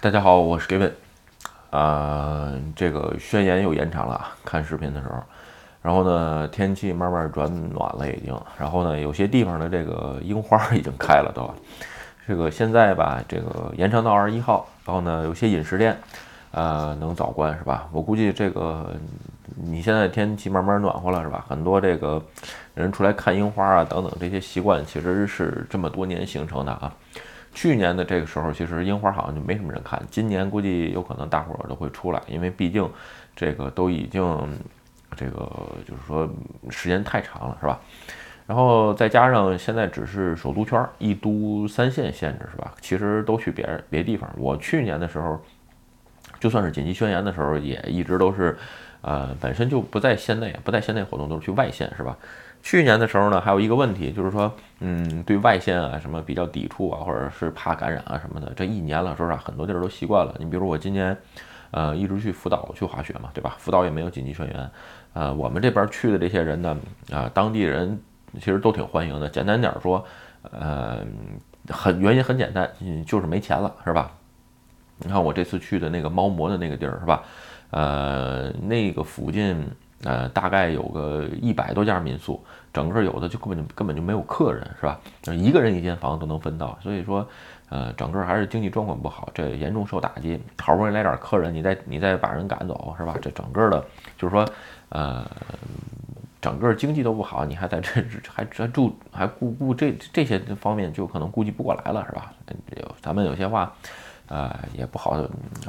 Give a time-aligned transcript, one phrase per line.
[0.00, 0.90] 大家好，我是 Gavin。
[1.70, 5.22] 啊，这个宣言又延长了，看视频的时候。
[5.80, 8.36] 然后呢，天气慢慢转暖了，已经。
[8.58, 11.48] 然后呢，有些地方的这个樱花已经开了，都。
[12.26, 14.66] 这个现在吧，这个延长到二十一号。
[14.84, 15.96] 然后呢，有些饮食店，
[16.50, 17.88] 呃，能早关是吧？
[17.92, 18.92] 我估计这个，
[19.54, 21.44] 你现在天气慢慢暖和了是吧？
[21.48, 22.20] 很多这个
[22.74, 26.92] 人出来看樱花啊，等等这些习惯，其实是这么多年形成的啊。
[27.54, 30.02] 去年的这个时候，其实樱花好像就没什么人看。
[30.10, 32.86] 今年估计有可能大伙儿都会出来，因为毕竟
[33.34, 34.22] 这个都已经
[35.16, 35.50] 这个
[35.86, 36.28] 就是说
[36.68, 37.80] 时间太长了，是吧？
[38.46, 42.74] 然后再加上现在只是首都圈一都三县限制，是吧？
[42.80, 44.28] 其实都去别人别地方。
[44.36, 45.40] 我去年的时候，
[46.38, 48.58] 就算是紧急宣言的时候，也一直都是
[49.04, 52.16] 呃本身就不在县内，不在县内活动，都是去外县，是吧？
[52.62, 58.50] 去年的时候呢，还有一个问题，就是说，嗯，对外线啊什么比较抵触啊，或者是怕感染啊什么的。
[58.56, 60.34] 这一年了，说实话，很多地儿都习惯了。
[60.38, 61.14] 你比如我今年，
[61.72, 63.54] 呃，一直去福岛去滑雪嘛，对吧？
[63.58, 64.70] 福岛也没有紧急宣言。
[65.12, 66.74] 呃，我们这边去的这些人呢，
[67.12, 68.00] 啊，当地人
[68.34, 69.28] 其实都挺欢迎的。
[69.28, 70.02] 简单点说，
[70.50, 71.04] 呃，
[71.68, 74.10] 很原因很简单，嗯，就是没钱了，是吧？
[74.96, 77.22] 你看我这次去的那个猫魔的那个地儿，是吧？
[77.74, 79.68] 呃，那个附近。
[80.06, 82.38] 呃，大概有个一百多家民宿，
[82.74, 85.00] 整个有的就根本就根本就没有客人，是吧？
[85.22, 87.26] 就一个人一间房都能分到，所以说，
[87.70, 90.38] 呃，整个还是经济状况不好，这严重受打击。
[90.60, 93.16] 好不容易来点客人，你再你再把人赶走，是吧？
[93.22, 93.82] 这整个的，
[94.18, 94.46] 就是说，
[94.90, 95.26] 呃，
[96.38, 97.90] 整个经济都不好，你还在这
[98.28, 102.30] 还还住还顾顾这这些方面，就可能顾及不过来了，是吧？
[102.76, 103.72] 有咱们有些话，
[104.28, 105.16] 呃，也不好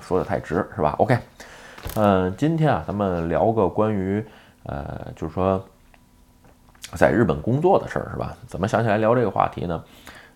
[0.02, 1.18] 说的太直，是吧？OK。
[1.98, 4.22] 嗯，今天啊，咱们聊个关于，
[4.64, 5.64] 呃，就是说，
[6.94, 8.36] 在日本工作的事儿，是吧？
[8.48, 9.82] 怎么想起来聊这个话题呢？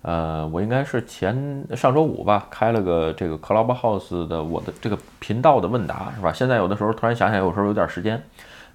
[0.02, 6.32] 呃，我应该是前上周五吧，开了个这个 Clubhouse 的我的这个频道的问答，是吧？
[6.32, 8.24] 现在有的时候突然想起来，有时候有点时间，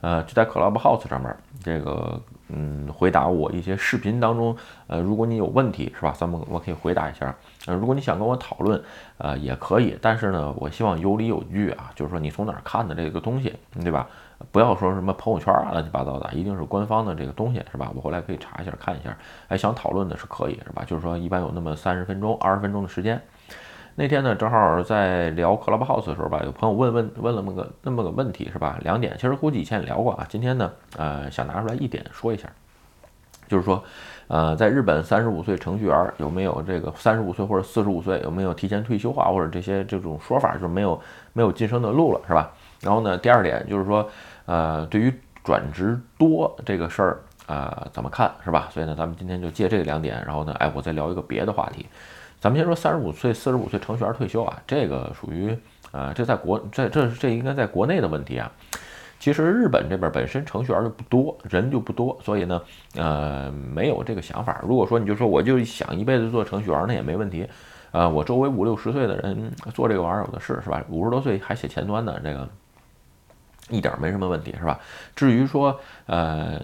[0.04, 2.20] 呃，就在 Clubhouse 上面，这个。
[2.48, 4.54] 嗯，回答我一些视频当中，
[4.86, 6.14] 呃，如果你有问题，是吧？
[6.14, 7.34] 咱们我可以回答一下。
[7.64, 8.80] 呃，如果你想跟我讨论，
[9.16, 9.98] 呃，也可以。
[10.00, 14.06] 但是呢，我希望有理有据啊，就是说你从哪儿看的这个东西，对吧？
[14.52, 17.90] 不要说什么朋友圈啊，乱七八糟的，一定是官方的这个东西，是吧？
[17.94, 19.16] 我回来可以查一下看一下。
[19.48, 20.84] 哎，想讨论的是可以，是吧？
[20.86, 23.20] 就是说一般有那么三十分钟、二十分钟的时间。
[23.96, 28.76] 那天呢，正好在聊 Clubhouse 的时候吧，有朋友问问问了那么个那么个问题，是吧？
[28.82, 30.26] 两点，其实估计以前也聊过啊。
[30.28, 32.48] 今天呢，呃，想拿出来一点说一下，
[33.46, 33.80] 就是说，
[34.26, 41.00] 呃，在日本三十五岁程序员有没有这个三十五岁或者四十五岁有没有提前退休啊，或者这些这种说法，就是没有
[41.32, 42.50] 没有晋升的路了，是吧？
[42.80, 44.08] 然后呢，第二点就是说，
[44.46, 48.68] 呃，对于转职多这个事儿啊，怎么看，是吧？
[48.72, 51.86] 所以呢，咱们今天就借这两点，然后呢，哎，我再聊一个别的话题。
[52.44, 55.56] 咱们先说三十五岁、四十五岁程序员退休啊，这个属于
[55.92, 58.52] 呃，这在国这这这应该在国内的问题啊。
[59.18, 62.60] 其实日本这边本身程序员就不多，人就不多，所以呢，
[62.96, 64.60] 呃，没有这个想法。
[64.62, 67.48] 如果说你就说我就想一辈子做程序员，那也没问题。
[67.92, 70.84] 呃，我周围五六十岁的人做这个玩意儿有的是，是吧？
[70.90, 72.46] 五十多岁还写前端的这个，
[73.70, 74.78] 一点没什么问题，是吧？
[75.14, 76.60] 至于说呃。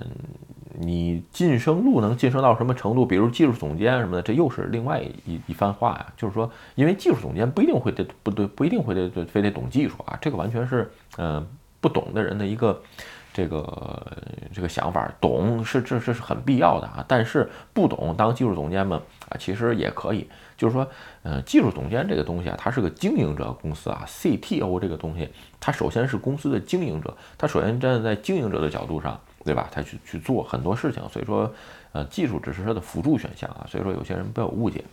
[0.83, 3.05] 你晋升路能晋升到什么程度？
[3.05, 6.07] 比如技术总监什么的，这又是另外一一番话呀。
[6.17, 10.17] 就是说，因为技术总监不一定会得不对，不一定会得非得懂技术啊。
[10.23, 11.45] 这个完全是嗯
[11.81, 12.81] 不懂的人的一个
[13.33, 14.17] 这个
[14.53, 15.11] 这个想法。
[15.21, 17.05] 懂是这这是很必要的啊。
[17.09, 20.29] 但是不懂当技术总监嘛啊，其实也可以。
[20.57, 20.87] 就是说，
[21.23, 24.05] 嗯，技术总监这个东西啊，它是个经营者公司啊。
[24.07, 29.19] CTO 这个东西，它首先是公司的经营者，它首先站在经营者的角度上。
[29.43, 29.71] 对吧？
[29.73, 31.51] 他去去做很多事情，所以说，
[31.93, 33.65] 呃，技术只是他的辅助选项啊。
[33.67, 34.85] 所以说，有些人不要误解。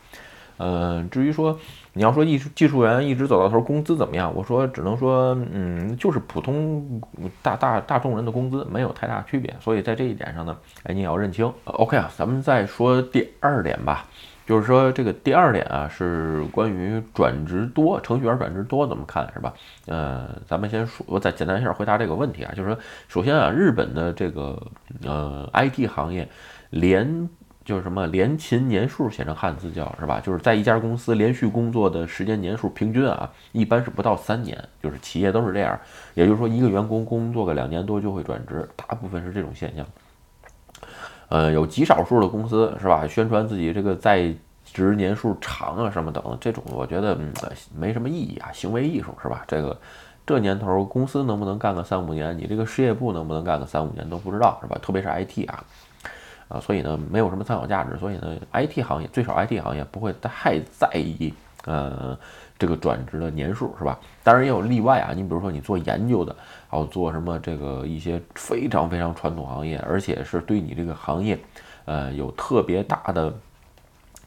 [0.57, 1.57] 呃，至于说
[1.93, 4.33] 你要说艺术技术员一直走到头，工资怎么样？
[4.35, 7.01] 我说只能说，嗯，就是普通
[7.41, 9.55] 大大大众人的工资没有太大区别。
[9.59, 11.51] 所以在这一点上呢，哎，你也要认清。
[11.65, 14.05] OK 啊，咱们再说第二点吧。
[14.47, 19.53] 就是说，这个第二点啊，是关于转职多，程序员转职多怎么看，是吧？
[19.87, 22.53] 呃，咱们先说，我再简单一下回答这个问题啊。
[22.55, 22.79] 就是说，
[23.09, 24.57] 首先啊，日本的这个
[25.03, 26.25] 呃 IT 行业，
[26.69, 27.27] 连
[27.67, 30.21] 就是什么连勤年数写成汉字叫是吧？
[30.21, 35.77] 就是在一家公司连续工作的时间年数平均啊，一般是不到三年，就是企业都是这样。
[36.13, 39.85] 也就是说，一个员工工作个两年多就会转职，大部分是这种现象。
[41.27, 43.05] 呃，有极少数的公司是吧？
[43.05, 47.17] 宣传自己这个在职年数长啊，什么等，这种我觉得
[47.77, 49.43] 没什么意义啊，行为艺术是吧？
[49.45, 49.77] 这个
[50.25, 54.79] 这年头公司能不能干个三五年，你这个事业部能不能干个三五年都不知道是吧？
[54.81, 55.63] 特别是 IT 啊，
[56.47, 57.97] 啊，所以呢，没有什么参考价值。
[57.97, 61.33] 所以呢，IT 行业最少 IT 行业不会太在意
[61.65, 62.17] 呃，
[62.57, 63.99] 这个转职的年数是吧？
[64.23, 66.35] 当然也有例外啊，你比如说你做研究的，
[66.69, 71.37] 还有做什么这个一些非常非常传统行业，而且是对你这个行业，
[71.85, 73.33] 呃，有特别大的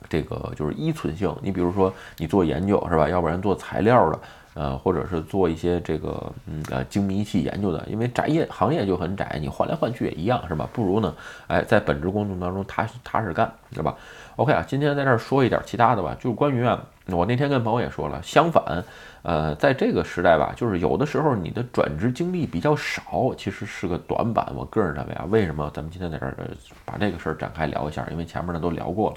[0.08, 1.34] 这个就是依存性。
[1.40, 3.08] 你比如说你做研究是吧？
[3.08, 4.18] 要不然做材料的。
[4.54, 10.68] 呃，或者是做一些这个，嗯呃，精密仪器研究的，因为窄业行业就很窄，你换来换去也一样，是吧？
[10.72, 11.14] 不如呢，
[11.46, 13.96] 哎，在本职工作当中踏实踏实干，是吧
[14.36, 18.82] ？OK 啊，今天在这儿说一点其他的吧，就是关于啊，我那天跟朋友也说了，相反，
[19.22, 24.50] 呃，在这个时代吧，就是有的时候你的转职经历比较少，其实是个短板。
[24.56, 26.34] 我个人认为啊，为什么咱们今天在这儿
[26.84, 28.04] 把这个事儿展开聊一下？
[28.10, 29.16] 因为前面呢都聊过了。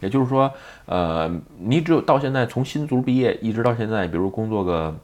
[0.00, 0.52] 也就是说，
[0.86, 4.94] 呃，你只有到现在从新族毕业一直到现在，比如工作个，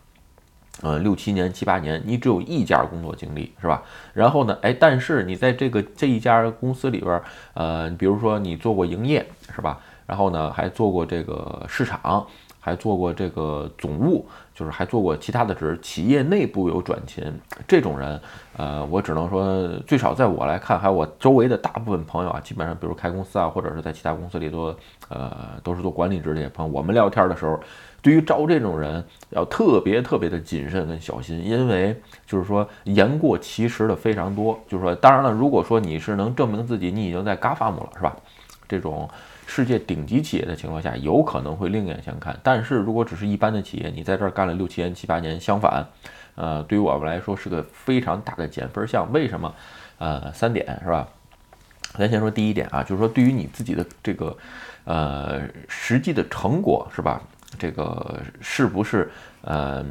[0.83, 3.83] 呃，六七年、七八年，你只有一家工作经历，是吧？
[4.15, 7.21] 然后呢，哎，但是你在这个这一家公司里边，
[7.55, 9.81] 呃，比如说你做过营业，是吧？
[10.07, 12.27] 然后呢，还做过这个市场。
[12.61, 17.25] 还做过这个总务，就是还做过其他的职，企业内部有转勤
[17.67, 18.21] 这种人，
[18.57, 24.77] 呃，我只能说，最少在我来看，还有我周围的大部分朋友啊，基本上，比如开公司啊，或者是在其他公司里做，
[25.09, 25.33] 呃，
[25.65, 27.59] 都是做管理职的朋友，我们聊天的时候，
[28.03, 38.15] 对于招这种人，要特别特别的谨慎跟小心，因为就是说言过其实的非常多，就是说，当然了，如果说你是能证明自己，你已经在 GAFAM 了，是吧？
[38.69, 39.09] 这种。
[39.53, 42.39] 世界顶级企业的情况下，有可能会另眼相看。
[42.41, 45.85] 但是如果只是一般的企业，你在这儿干了六七年、七八年，相反，
[46.37, 49.11] 呃，对于我们来说是个非常大的减分项。
[49.13, 49.53] 为什么？
[49.99, 51.09] 呃，三点是吧？
[51.99, 54.37] 咱先说第一点啊，就是说对于你自己的这个，
[54.85, 57.21] 呃，实际的成果是吧？
[57.59, 59.11] 这个是不是
[59.43, 59.85] 呃，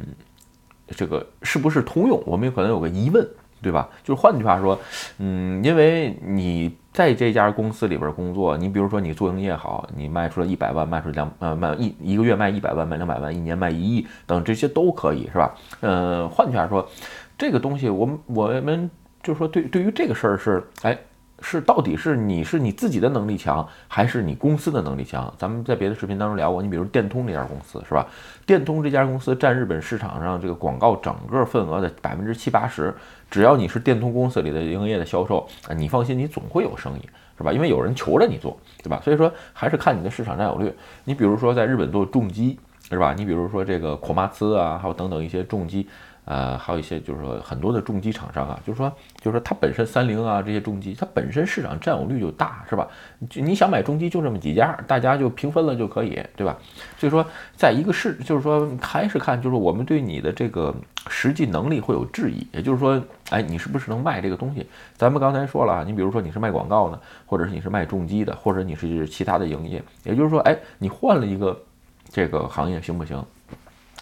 [0.96, 2.22] 这个是不是通用？
[2.24, 3.28] 我们有可能有个疑问。
[3.62, 3.88] 对吧？
[4.02, 4.78] 就是换句话说，
[5.18, 15.54] 嗯，因为你在这家公司里边工作，你比如说你做营业好，你卖出了一百万，卖出两呃卖一一个月卖一百万，卖两百万，一年卖一亿等这些都可以是吧？
[15.80, 16.88] 呃，换句话说，
[17.38, 18.90] 这个东西我们我们
[19.22, 20.98] 就是说对对于这个事儿是哎。
[21.40, 25.32] 是到底是你是你自己的能力强，还是你公司的能力强？
[25.38, 28.06] 咱们在别的视频当中聊过，你比如电通这家公司是吧？
[28.46, 32.94] 电通这家公司占日本市场上这个广告整个份额的百分之七八十，
[33.30, 35.46] 只要你是电通公司里的营业的销售，
[35.76, 37.02] 你放心，你总会有生意，
[37.38, 37.52] 是吧？
[37.52, 39.00] 因为有人求着你做，对吧？
[39.02, 40.72] 所以说还是看你的市场占有率。
[41.04, 42.58] 你比如说在日本做重机，
[42.90, 43.14] 是吧？
[43.16, 45.88] 你比如说这个孔马兹啊，还有等等一些重机。
[46.24, 52.86] 呃，还有一些就是说很多的重机厂商啊，就是说，就是说它本身三菱啊这些重机，它本身市场占有率就大，是吧？
[53.28, 56.56] 就你想买重机就这么几家，大家就平分了就可以，对吧？
[56.98, 57.26] 所以说，
[57.56, 60.74] 在一个市，就是说还是看，就是我们对你的这个
[61.08, 64.64] 实际能力会有质疑，也就是说，哎，你是不是能卖这个东西？
[64.96, 71.60] 咱们刚才说了啊，你比如说你是卖广告的，或者是你是卖重机的，或者你是其他的营业，也就是说，哎，你换了一个
[72.08, 73.24] 这个行业行不行？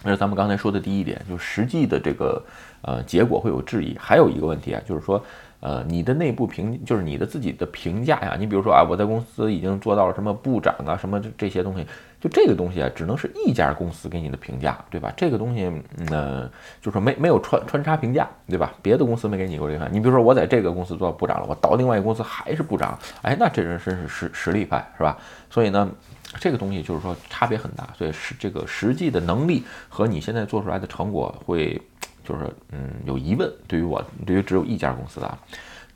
[0.05, 2.43] 那是咱们刚才说的第一点，就实际的这个
[2.83, 3.97] 呃结果会有质疑。
[3.99, 5.23] 还有一个问题啊，就是说
[5.61, 8.37] 呃你的内部评，就是你的自己的评价呀。
[8.39, 11.87] 你比如说啊，我在公司已经做到了什么部长啊，什么这这些东西，
[12.21, 15.13] 就这个东西啊，只能是一家公司给你的评价，对吧？
[15.17, 15.71] 这个东西
[16.11, 16.47] 呃，
[16.81, 18.73] 就是说没没有穿穿插评价，对吧？
[18.81, 19.89] 别的公司没给你过这个。
[19.91, 25.19] 你比如说我在这个公司做部长了，我到另外一个公司还是部长，哎，那这人真是实实力派，是吧？
[25.51, 25.91] 所以呢。
[26.39, 31.81] 这个东西就是说差别很大，所以是这个实际的能力和你现在做出来的成果会，
[32.29, 33.51] 就是嗯有疑问。
[33.67, 35.39] 对于我，对于只有一家公司的。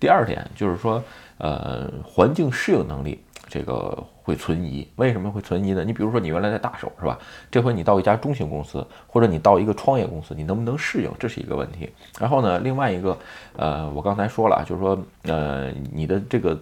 [0.00, 1.02] 第二点就是说，
[1.36, 4.88] 呃，环境适应能力这个会存疑。
[4.96, 5.84] 为什么会存疑呢？
[5.84, 7.18] 你比如说你原来在大手是吧？
[7.50, 11.10] 这回你到一家中型公司，或者你到一个创业公司，你能不能适应？
[11.18, 11.90] 这是一个问题。
[12.18, 13.16] 然后呢，另外一个，
[13.56, 16.58] 呃，我刚才说了，就是说，呃，你的这个。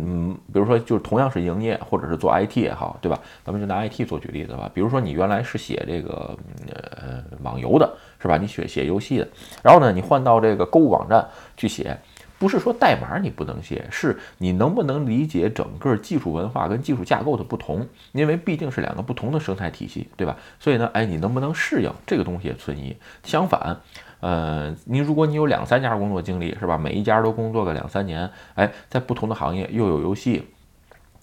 [0.00, 3.18] 嗯，比如说，就是同样是营业，或者是做 IT 也好，对吧？
[3.44, 4.70] 咱们就拿 IT 做举例子吧。
[4.72, 6.38] 比如说，你原来是写这个
[6.70, 8.36] 呃网游的，是吧？
[8.36, 9.26] 你写写游戏的，
[9.60, 11.26] 然后呢，你换到这个购物网站
[11.56, 11.98] 去写，
[12.38, 17.84] 不是说代码你不能写，是你能不能理解整个技术文化跟技术架构的不同？
[18.12, 20.36] 因为毕竟是两个不同的生态体系，对吧？
[20.60, 22.96] 所以呢，哎，你能不能适应这个东西也存疑。
[23.24, 23.76] 相反。
[24.20, 26.76] 呃，你如果你有两三家工作经历是吧？
[26.76, 30.48] 每一家都工作个两三年，哎，在不同的行业又有游戏，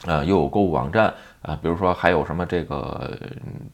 [0.06, 1.14] 呃，又有购物网站。
[1.46, 3.12] 啊，比如说还有什么这个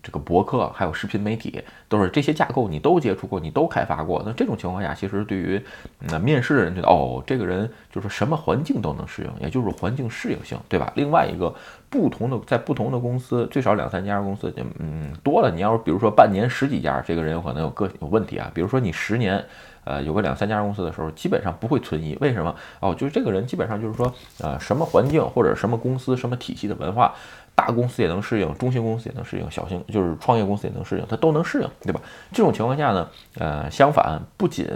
[0.04, 4.22] 这个博客，还有视频媒体，都是这些架构你都接触过，你都开发过。
[4.26, 5.62] 那这种情况下，其实对于
[6.00, 10.92] 那面试的人觉得，哦，这个人就是什么环境都能适应，也就是环境适应性，对吧？
[10.96, 11.54] 另外一个
[11.90, 18.52] 不同的在不同的公司，最少两三家公司，嗯，多了，你要是比如说半年十几家，这个人有可能有个有问题啊。
[18.54, 19.44] 比如说你十年。
[19.84, 22.18] 呃有个两三家公司的时候，基本上不会存疑。
[22.22, 22.56] 为什么？
[22.80, 27.14] 哦，就是这个人基本上就是说，呃，什么环境或者什么公司、什么体系的文化，
[27.56, 32.02] 大公司也能适应，中型公司也能适应，小型就是创业公司也能适应，他都能适应，对吧？
[32.32, 34.68] 这种情况下呢，呃，相反，不仅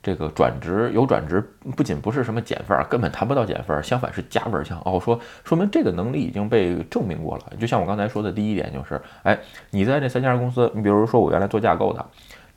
[0.00, 1.44] 这个转职有转职，
[1.76, 4.80] 不仅不是什么减分，根本谈不到减分，相反是加分儿项。
[4.84, 7.44] 哦，说说明这个能力已经被证明过了。
[7.58, 9.36] 就像我刚才说的第一点，就是，哎，
[9.70, 12.06] 你在这三家公司，你比如说我原来做架构的，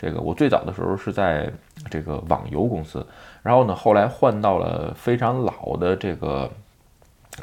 [0.02, 1.52] 这个我最早的时候是在
[1.90, 3.06] 这个网游公司，
[3.44, 6.50] 然后呢，后来换到了非常老的这个。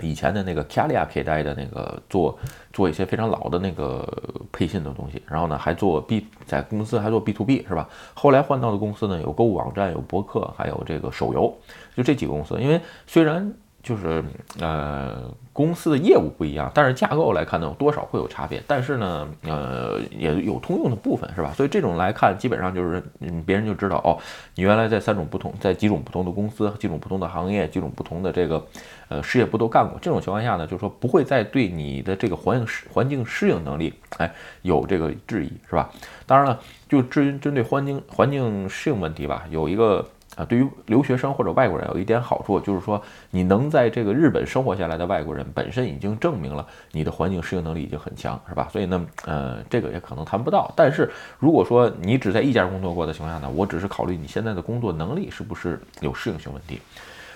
[0.03, 2.39] 以前的那个 k a l i a K 代的那个做
[2.75, 4.07] 做一些非常老的那个
[4.53, 7.89] 配信的东西，然后呢还做 B 在公司还做 B to B 是吧？
[8.13, 11.53] 后来换到的公司呢有购物网站、有博客，还有这个手游，
[11.97, 12.61] 就这几个公司。
[12.61, 13.51] 因为虽然
[13.83, 14.23] 就是
[14.61, 18.63] 呃，公司的业务不一样，但是架构来看呢，多少会有差别。
[18.67, 21.53] 但是呢，呃，也有通用的部分，是吧？
[21.57, 24.19] 所以这种来看，基本上就是，嗯，别人就知道哦，
[24.57, 28.67] 你原来在三种不同，在几种不同的公司、几种不同的行业、几种不同的这个
[29.09, 29.99] 呃事业部都干过。
[30.03, 34.31] 这种情况下呢，就是说不会再对你的这个环境适环境适应能力，哎，
[34.63, 35.89] 有这个质疑，是吧？
[36.27, 40.07] 当然了，就至于针对环境环境适应问题吧，有一个。
[40.39, 43.03] 啊，对于留学生或者外国人有一点好处，就是说
[43.33, 48.69] 你能在这个日本生活下来的外国人本身已经证明了你的环境适应能力已经很强，是吧？
[48.71, 50.73] 所以呢，呃，这个也可能谈不到。
[50.77, 56.81] 但是如果说你只在一家工作过的情况下呢，我只是考虑你现在的工作能力是不是有适应性问题。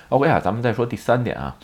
[0.08, 1.56] OK 啊，咱们再说第三点啊，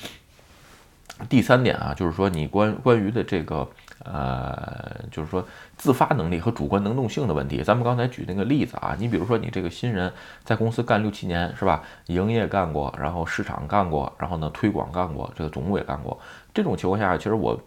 [1.28, 3.68] 第三点啊，就是说你关关于的这个。
[4.05, 5.45] 呃，就是说
[5.76, 7.62] 自发能力和主观能动性的问题。
[7.62, 10.12] 咱们刚才举那个例子啊，你比如说你这个新人
[10.45, 11.83] 在公司干六七年是吧？
[12.07, 16.19] 营业干过，然后市场干过，然后呢推广干过，这个总务也干过。
[16.55, 17.59] 这种情况下，其实我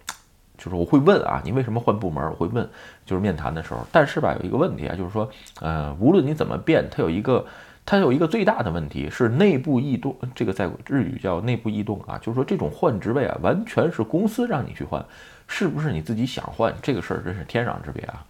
[0.57, 2.23] 就是我会问啊，你为什么换部门？
[2.29, 2.67] 我会问，
[3.05, 3.85] 就是面谈的时候。
[3.91, 7.45] 但是吧，有一个问题啊，就是说，呃，无论你怎么变，它有一个
[7.85, 10.15] 它有一个最大的问题是内部异动。
[10.35, 15.03] 这个在日语叫内部异动啊，就是说这种换职位啊，完全是公司让你去换。
[15.51, 18.25] 是不是你自己想换这个事儿，真是天壤之别啊！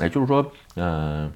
[0.00, 1.32] 也就是说，嗯，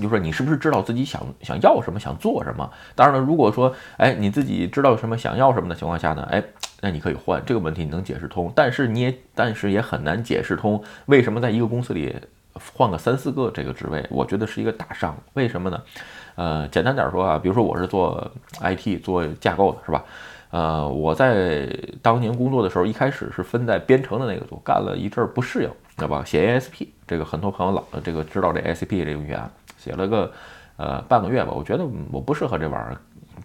[0.00, 2.70] 就说你是不是知道自己想想要什么，想做什么？
[2.94, 6.44] 当然了，如果说，哎，你自己知道什么，想要什么的情况下呢，哎，
[6.82, 8.52] 那你可以换这个问题，你能解释通。
[8.54, 12.14] 但是你也，但是也很难解释通，为什么在一个公司里
[12.76, 14.06] 换个三四个这个职位？
[14.10, 15.16] 我觉得是一个大伤。
[15.32, 15.82] 为什么呢？
[16.34, 20.04] 呃，简单点说啊，比如说我是做 IT 做架构的，是吧？
[20.50, 21.68] 呃，我在
[22.02, 26.24] 当年工作的时候，一开始是分在编程的那个组，干了一阵儿不适应，对吧？
[26.24, 29.40] 写 ASP，这个很多朋友老这个知道这 ASP 这个语言，
[29.78, 30.32] 写了个
[30.76, 32.96] 呃半个月吧，我觉得我不适合这玩意儿，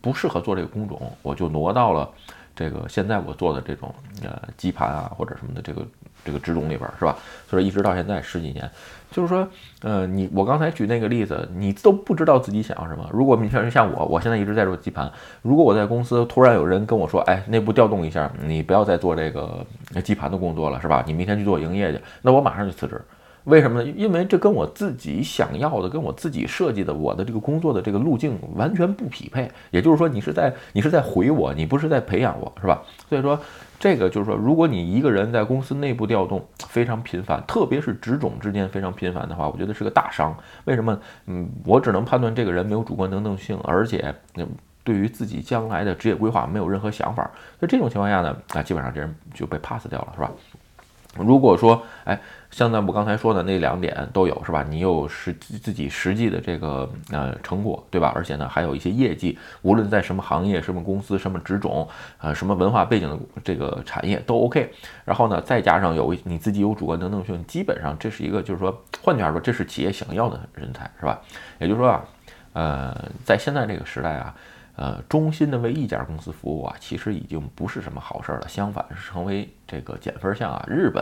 [0.02, 2.10] 不适合做这个工种，我就挪到了
[2.56, 3.94] 这个现在我做的这种
[4.24, 5.86] 呃基盘啊或者什么的这个
[6.26, 7.16] 这个职种里边，是吧？
[7.48, 8.70] 所以一直到现在十几年。
[9.12, 9.48] 就是说，
[9.82, 13.10] 呃，你我刚才举那个例子，你都不知道自己想要什么。
[13.14, 15.10] 如果你像像我，我现在一直在做基盘。
[15.42, 19.66] 如果我在公司突然有人跟我说，哎，内部调动一下，你不要再做这个
[20.04, 21.02] 基盘的工作了，是吧？
[21.08, 23.00] 你明天去做营业去，那我马上就辞职。
[23.46, 23.94] 为什么呢？
[23.96, 29.50] 因为这跟我自己想要的，跟我自己设计的我的这个工作的这个路径完全不匹配。
[29.72, 32.82] 也就是说，你是在你是在毁我，你不是在培养我，是吧？
[33.10, 33.40] 所以说。
[33.78, 40.36] 这个就是说，如果你一个人在公司内部调动非常频繁，特别是职种之间非常频繁的话，我觉得是个大伤。
[40.64, 40.98] 为什么？
[41.26, 44.16] 嗯，我只能判断这个人没有主观能动性，而且
[44.86, 47.30] 对于自己将来的职业规划没有任何想法。
[47.60, 50.32] 在这种情况下呢，啊，基本上这人就被 pass 掉了，是吧？
[51.18, 52.20] 如果说，哎，
[52.52, 54.64] 像在我刚才说的那两点都有，是吧？
[54.70, 58.12] 你有实自己实际的这个呃成果，对吧？
[58.16, 61.88] 而且呢，还有一些业绩，无论在什么行业、什么公司、什么职种，
[62.20, 64.72] 呃，什么文化背景的这个产业都 OK。
[65.04, 71.22] 然后呢，再加上有你自己有主观能动性，基本上这是一个，就是说，换句话说，这是企业想要的人才，是吧？
[71.60, 72.06] 也就是说啊，
[72.54, 74.36] 呃，在现在这个时代啊。
[74.78, 78.48] 呃，忠心的为一家公司服务啊，其实已经不是什么好事儿了。
[78.50, 80.66] 相反，是成为这个减分项啊。
[80.68, 81.02] 日本，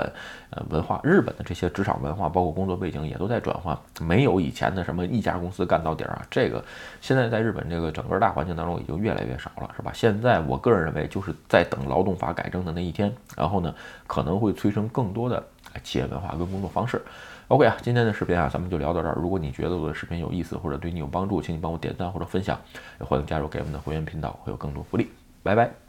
[0.52, 6.22] 呃，文化，日本的这些职场文化，包括工作背景也都在转换，没有以前的什么一家公司干到底儿啊。
[6.30, 6.64] 这个
[7.02, 9.92] 现在在日本这个整个大环境当中已经越来越少了，是吧？
[9.92, 13.74] 现在我个人认为，就是在等劳动法改正的那一天，然后呢，
[14.06, 15.44] 可能会催生更多的
[15.84, 17.02] 企业文化跟工作方式。
[17.50, 19.16] OK 啊，今天的视频啊，咱们就聊到这儿。
[19.16, 22.60] 如果你觉得我的视频有意思或者对你有帮助，请你帮我点赞或者分享，
[23.00, 25.12] 也欢迎加入给我们的会员频道，会有更多福利。
[25.44, 25.83] 拜拜。